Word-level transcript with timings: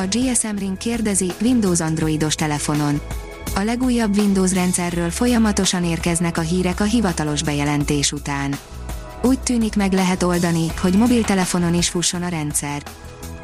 A 0.00 0.06
GSM 0.06 0.56
Ring 0.58 0.76
kérdezi, 0.76 1.32
Windows 1.42 1.80
Androidos 1.80 2.34
telefonon. 2.34 3.00
A 3.54 3.60
legújabb 3.60 4.18
Windows 4.18 4.52
rendszerről 4.52 5.10
folyamatosan 5.10 5.84
érkeznek 5.84 6.38
a 6.38 6.40
hírek 6.40 6.80
a 6.80 6.84
hivatalos 6.84 7.42
bejelentés 7.42 8.12
után. 8.12 8.54
Úgy 9.22 9.40
tűnik 9.40 9.76
meg 9.76 9.92
lehet 9.92 10.22
oldani, 10.22 10.66
hogy 10.80 10.94
mobiltelefonon 10.94 11.74
is 11.74 11.88
fusson 11.88 12.22
a 12.22 12.28
rendszer. 12.28 12.82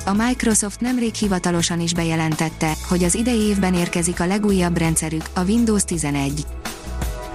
A 0.04 0.12
Microsoft 0.12 0.80
nemrég 0.80 1.14
hivatalosan 1.14 1.80
is 1.80 1.94
bejelentette, 1.94 2.72
hogy 2.88 3.04
az 3.04 3.14
idei 3.14 3.40
évben 3.40 3.74
érkezik 3.74 4.20
a 4.20 4.26
legújabb 4.26 4.78
rendszerük, 4.78 5.24
a 5.34 5.44
Windows 5.44 5.84
11. 5.84 6.46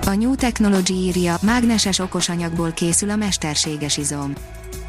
A 0.05 0.15
New 0.15 0.35
Technology 0.35 0.93
írja, 0.93 1.37
mágneses 1.41 1.99
okosanyagból 1.99 2.71
készül 2.71 3.09
a 3.09 3.15
mesterséges 3.15 3.97
izom. 3.97 4.33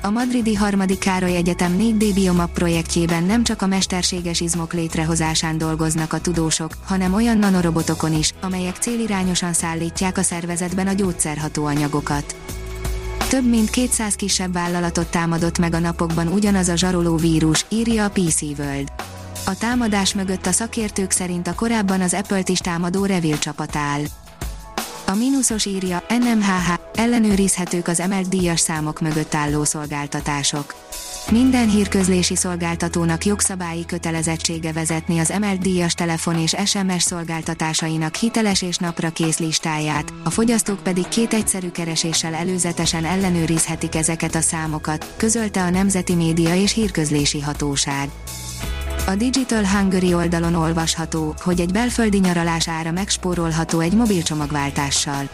A 0.05 0.11
madridi 0.11 0.55
harmadik 0.55 0.99
Károly 0.99 1.37
Egyetem 1.37 1.77
4D 1.79 2.11
Biomap 2.15 2.53
projektjében 2.53 3.23
nem 3.23 3.45
csak 3.45 3.63
a 3.63 3.67
mesterséges 3.67 4.41
izmok 4.41 4.73
létrehozásán 4.73 5.59
dolgoznak 5.59 6.13
a 6.13 6.21
tudósok, 6.21 6.73
hanem 6.85 7.15
olyan 7.15 7.39
nanorobotokon 7.39 8.13
is, 8.13 8.33
amelyek 8.41 8.77
célirányosan 8.77 9.53
szállítják 9.53 10.19
a 10.19 10.23
szervezetben 10.23 10.87
a 10.87 10.93
gyógyszerható 10.93 11.65
anyagokat. 11.65 12.37
Több 13.29 13.49
mint 13.49 13.71
200 13.71 14.15
kisebb 14.15 14.53
vállalatot 14.53 15.11
támadott 15.11 15.59
meg 15.59 15.75
a 15.75 15.79
napokban 15.79 16.27
ugyanaz 16.27 16.69
a 16.69 16.77
zsaroló 16.77 17.17
vírus, 17.17 17.67
írja 17.69 18.05
a 18.05 18.11
PC 18.11 18.43
World. 18.43 18.93
A 19.47 19.57
támadás 19.59 20.15
mögött 20.15 20.47
a 20.47 20.53
szakértők 20.53 21.11
szerint 21.11 21.47
a 21.47 21.55
korábban 21.55 22.01
az 22.01 22.15
Apple-t 22.15 22.49
is 22.49 22.59
támadó 22.59 23.05
Revil 23.05 23.39
csapat 23.39 23.77
áll. 23.77 24.03
A 25.13 25.15
mínuszos 25.15 25.65
írja, 25.65 26.03
NMHH, 26.09 26.73
ellenőrizhetők 26.95 27.89
az 27.89 28.01
emelt 28.01 28.29
díjas 28.29 28.61
számok 28.61 29.01
mögött 29.01 29.35
álló 29.35 29.65
szolgáltatások. 29.65 30.75
Minden 31.31 31.69
hírközlési 31.69 32.37
szolgáltatónak 32.37 33.25
jogszabályi 33.25 33.87
kötelezettsége 33.87 34.73
vezetni 34.73 35.19
az 35.19 35.31
emelt 35.31 35.61
díjas 35.61 35.95
telefon 35.95 36.39
és 36.39 36.57
SMS 36.65 37.03
szolgáltatásainak 37.03 38.15
hiteles 38.15 38.63
és 38.63 38.77
napra 38.77 39.11
kész 39.11 39.39
listáját, 39.39 40.13
a 40.25 40.31
fogyasztók 40.31 40.83
pedig 40.83 41.09
két 41.09 41.35
egyszerű 41.35 41.71
kereséssel 41.71 42.35
előzetesen 42.35 43.05
ellenőrizhetik 43.05 43.95
ezeket 43.95 44.35
a 44.35 44.41
számokat, 44.41 45.15
közölte 45.17 45.63
a 45.63 45.71
Nemzeti 45.71 46.15
Média 46.15 46.55
és 46.55 46.73
Hírközlési 46.73 47.41
Hatóság. 47.41 48.09
A 49.07 49.15
Digital 49.15 49.67
Hungary 49.67 50.15
oldalon 50.15 50.55
olvasható, 50.55 51.35
hogy 51.39 51.61
egy 51.61 51.73
belföldi 51.73 52.19
nyaralás 52.19 52.69
ára 52.69 52.91
megspórolható 52.91 53.81
egy 53.81 53.93
mobilcsomagváltással. 53.93 55.29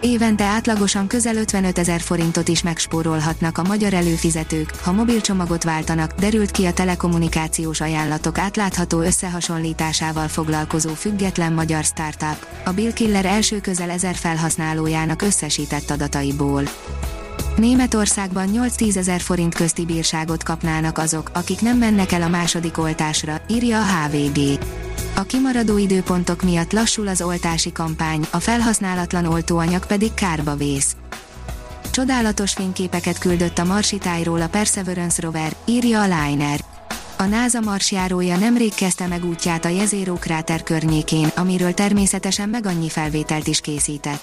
Évente 0.00 0.44
átlagosan 0.44 1.06
közel 1.06 1.36
55 1.36 1.78
ezer 1.78 2.00
forintot 2.00 2.48
is 2.48 2.62
megspórolhatnak 2.62 3.58
a 3.58 3.62
magyar 3.62 3.94
előfizetők, 3.94 4.74
ha 4.82 4.92
mobilcsomagot 4.92 5.64
váltanak, 5.64 6.12
derült 6.12 6.50
ki 6.50 6.64
a 6.64 6.72
telekommunikációs 6.72 7.80
ajánlatok 7.80 8.38
átlátható 8.38 9.00
összehasonlításával 9.00 10.28
foglalkozó 10.28 10.94
független 10.94 11.52
magyar 11.52 11.84
startup, 11.84 12.46
a 12.64 12.70
Billkiller 12.70 13.24
első 13.24 13.60
közel 13.60 13.90
ezer 13.90 14.14
felhasználójának 14.14 15.22
összesített 15.22 15.90
adataiból. 15.90 16.62
Németországban 17.60 18.48
8-10 18.52 18.96
ezer 18.96 19.20
forint 19.20 19.54
közti 19.54 19.84
bírságot 19.84 20.42
kapnának 20.42 20.98
azok, 20.98 21.30
akik 21.34 21.60
nem 21.60 21.78
mennek 21.78 22.12
el 22.12 22.22
a 22.22 22.28
második 22.28 22.78
oltásra, 22.78 23.40
írja 23.48 23.80
a 23.80 23.84
HVG. 23.84 24.58
A 25.16 25.22
kimaradó 25.22 25.78
időpontok 25.78 26.42
miatt 26.42 26.72
lassul 26.72 27.08
az 27.08 27.22
oltási 27.22 27.72
kampány, 27.72 28.26
a 28.30 28.40
felhasználatlan 28.40 29.26
oltóanyag 29.26 29.86
pedig 29.86 30.14
kárba 30.14 30.54
vész. 30.54 30.96
Csodálatos 31.90 32.52
fényképeket 32.52 33.18
küldött 33.18 33.58
a 33.58 33.64
marsitájról 33.64 34.40
a 34.40 34.48
Perseverance 34.48 35.22
rover, 35.22 35.56
írja 35.64 36.00
a 36.00 36.04
Liner. 36.04 36.60
A 37.18 37.24
NASA 37.24 37.60
marsjárója 37.60 38.36
nemrég 38.36 38.74
kezdte 38.74 39.06
meg 39.06 39.24
útját 39.24 39.64
a 39.64 39.68
Jezero 39.68 40.14
kráter 40.14 40.62
környékén, 40.62 41.32
amiről 41.36 41.74
természetesen 41.74 42.48
meg 42.48 42.66
annyi 42.66 42.88
felvételt 42.88 43.46
is 43.46 43.60
készített. 43.60 44.22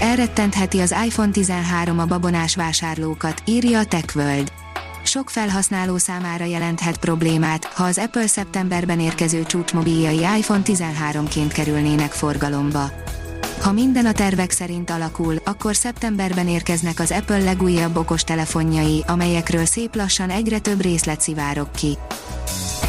Elrettentheti 0.00 0.80
az 0.80 0.94
iPhone 1.06 1.30
13 1.30 1.98
a 1.98 2.04
babonás 2.04 2.56
vásárlókat, 2.56 3.42
írja 3.44 3.78
a 3.78 3.84
TechWorld. 3.84 4.52
Sok 5.02 5.30
felhasználó 5.30 5.96
számára 5.96 6.44
jelenthet 6.44 6.96
problémát, 6.96 7.64
ha 7.64 7.84
az 7.84 7.98
Apple 7.98 8.26
szeptemberben 8.26 9.00
érkező 9.00 9.42
csúcsmobiljai 9.42 10.16
iPhone 10.16 10.62
13-ként 10.64 11.50
kerülnének 11.52 12.12
forgalomba. 12.12 12.90
Ha 13.60 13.72
minden 13.72 14.06
a 14.06 14.12
tervek 14.12 14.50
szerint 14.50 14.90
alakul, 14.90 15.36
akkor 15.44 15.76
szeptemberben 15.76 16.48
érkeznek 16.48 17.00
az 17.00 17.10
Apple 17.10 17.38
legújabb 17.38 17.96
okos 17.96 18.24
telefonjai, 18.24 19.04
amelyekről 19.06 19.64
szép 19.64 19.94
lassan 19.94 20.30
egyre 20.30 20.58
több 20.58 20.80
részlet 20.80 21.20
szivárok 21.20 21.72
ki. 21.72 21.98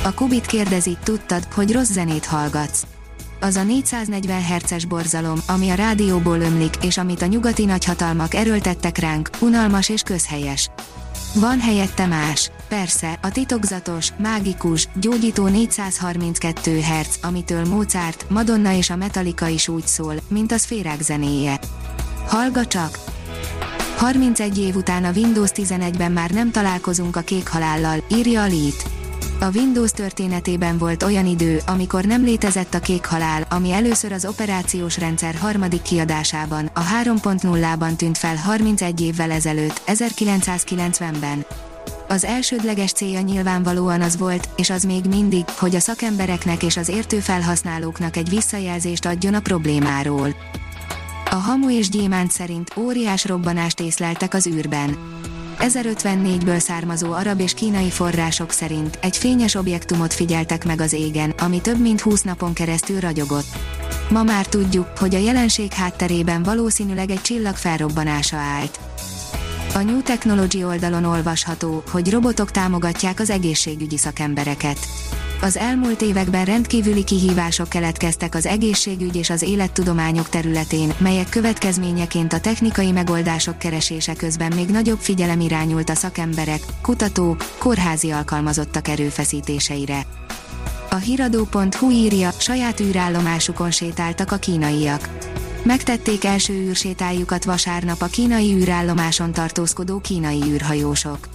A 0.04 0.14
Kubit 0.14 0.46
kérdezi, 0.46 0.98
tudtad, 1.04 1.48
hogy 1.54 1.72
rossz 1.72 1.92
zenét 1.92 2.26
hallgatsz? 2.26 2.95
Az 3.40 3.56
a 3.56 3.64
440 3.64 4.44
Hz-es 4.44 4.86
borzalom, 4.86 5.40
ami 5.48 5.70
a 5.70 5.76
rádióból 5.76 6.40
ömlik, 6.40 6.76
és 6.82 6.98
amit 6.98 7.22
a 7.22 7.26
nyugati 7.26 7.66
nagyhatalmak 7.66 8.34
erőltettek 8.34 8.98
ránk, 8.98 9.30
unalmas 9.40 9.90
és 9.90 10.02
közhelyes. 10.02 10.70
Van 11.40 11.60
helyette 11.60 12.06
más. 12.06 12.52
Persze, 12.68 13.20
a 13.22 13.32
titokzatos, 13.32 14.10
mágikus, 14.18 14.88
gyógyító 15.00 15.48
432 15.48 16.80
Hz, 16.80 17.20
amitől 17.22 17.66
Mozart, 17.66 18.26
Madonna 18.30 18.74
és 18.74 18.90
a 18.90 18.96
Metallica 18.96 19.48
is 19.48 19.68
úgy 19.68 19.88
szól, 19.88 20.16
mint 20.28 20.52
a 20.52 20.58
szférák 20.58 21.02
zenéje. 21.02 21.60
Hallga 22.28 22.66
csak! 22.66 23.00
31 23.98 24.58
év 24.58 24.76
után 24.76 25.04
a 25.04 25.12
Windows 25.16 25.50
11-ben 25.54 26.12
már 26.12 26.32
nem 26.32 26.52
találkozunk 26.52 27.16
a 27.16 27.22
kék 27.22 27.48
halállal, 27.48 28.04
írja 28.12 28.42
a 28.42 28.48
Lead. 28.48 29.05
A 29.40 29.50
Windows 29.56 29.92
történetében 29.92 30.78
volt 30.78 31.04
olyan 31.04 31.26
idő, 31.26 31.60
amikor 31.68 32.06
nem 32.06 32.24
létezett 32.24 32.74
a 32.74 32.80
kék 32.80 33.06
halál, 33.06 33.46
ami 33.50 33.72
először 33.72 34.12
az 34.12 34.26
operációs 34.26 34.98
rendszer 34.98 35.36
harmadik 35.36 35.82
kiadásában, 35.82 36.70
a 36.74 36.82
3.0-ban 37.04 37.96
tűnt 37.96 38.18
fel 38.18 38.36
31 38.36 39.02
évvel 39.02 39.32
ezelőtt, 39.32 39.82
1990-ben. 39.88 41.46
Az 42.08 42.24
elsődleges 42.24 42.92
célja 42.92 43.22
nyilvánvalóan 43.22 44.02
az 44.02 44.18
volt, 44.18 44.50
és 44.56 44.70
az 44.70 44.84
még 44.84 45.06
mindig, 45.06 45.44
hogy 45.50 45.76
a 45.76 45.80
szakembereknek 45.80 46.64
és 46.64 46.78
az 46.78 46.90
értő 46.90 47.20
felhasználóknak 47.20 48.18
egy 48.18 48.30
visszajelzést 48.30 49.06
adjon 49.06 49.34
a 49.34 49.40
problémáról. 49.40 50.36
A 51.30 51.36
Hamu 51.36 51.72
és 51.72 51.90
Gyémánt 51.90 52.32
szerint 52.32 52.72
óriás 52.78 53.26
robbanást 53.26 53.80
észleltek 53.80 54.34
az 54.34 54.48
űrben 54.48 54.98
1054-ből 55.60 56.60
származó 56.60 57.12
arab 57.12 57.40
és 57.40 57.54
kínai 57.54 57.90
források 57.90 58.52
szerint 58.52 58.98
egy 59.02 59.18
fényes 59.18 59.56
objektumot 59.56 60.14
figyeltek 60.14 60.66
meg 60.66 60.82
az 60.82 60.94
égen, 60.94 61.30
ami 61.30 61.62
több 61.62 61.80
mint 61.80 62.02
20 62.02 62.22
napon 62.22 62.54
keresztül 62.54 63.00
ragyogott. 63.00 63.48
Ma 64.10 64.24
már 64.24 64.46
tudjuk, 64.46 64.88
hogy 64.98 65.16
a 65.16 65.20
jelenség 65.20 65.74
hátterében 65.74 66.44
valószínűleg 66.44 67.10
egy 67.10 67.22
csillag 67.22 67.56
felrobbanása 67.56 68.38
állt. 68.38 68.80
A 69.74 69.80
New 69.80 70.02
Technology 70.02 70.64
oldalon 70.64 71.04
olvasható, 71.04 71.84
hogy 71.92 72.12
robotok 72.12 72.52
támogatják 72.52 73.20
az 73.20 73.30
egészségügyi 73.30 73.98
szakembereket. 73.98 74.78
Az 75.42 75.58
elmúlt 75.58 76.02
években 76.02 76.46
rendkívüli 76.46 77.04
kihívások 77.04 77.70
keletkeztek 77.70 78.36
az 78.36 78.46
egészségügy 78.46 79.16
és 79.16 79.30
az 79.30 79.42
élettudományok 79.42 80.30
területén, 80.30 80.94
melyek 80.98 81.30
következményeként 81.30 82.34
a 82.34 82.40
technikai 82.40 82.92
megoldások 82.92 83.58
keresése 83.58 84.14
közben 84.14 84.52
még 84.56 84.70
nagyobb 84.70 85.00
figyelem 85.00 85.40
irányult 85.40 85.90
a 85.90 85.96
szakemberek, 85.96 86.62
kutatók, 86.82 87.46
kórházi 87.58 88.12
alkalmazottak 88.12 88.88
erőfeszítéseire. 88.88 90.06
A 90.90 90.96
hiradó.hu 90.96 91.92
írja, 91.92 92.32
saját 92.32 92.80
űrállomásukon 92.80 93.72
sétáltak 93.72 94.32
a 94.32 94.38
kínaiak. 94.38 95.10
Megtették 95.64 96.24
első 96.24 96.54
űrsétájukat 96.54 97.44
vasárnap 97.44 98.02
a 98.02 98.06
kínai 98.06 98.54
űrállomáson 98.54 99.32
tartózkodó 99.32 100.00
kínai 100.00 100.42
űrhajósok. 100.48 101.28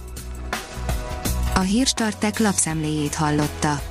A 1.55 1.59
hírstartek 1.59 2.39
lapszemléjét 2.39 3.15
hallotta. 3.15 3.90